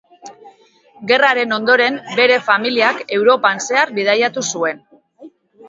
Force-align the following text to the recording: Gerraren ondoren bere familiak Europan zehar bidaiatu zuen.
Gerraren 1.11 1.53
ondoren 1.57 1.99
bere 2.21 2.39
familiak 2.49 3.05
Europan 3.21 3.63
zehar 3.69 3.95
bidaiatu 4.01 4.49
zuen. 4.57 4.85